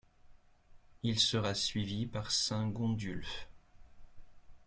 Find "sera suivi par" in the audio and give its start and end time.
1.19-2.31